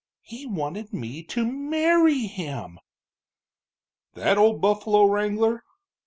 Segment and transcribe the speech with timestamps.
[0.23, 2.79] He wanted me to marry him!"
[4.15, 5.63] "That old buffalo wrangler?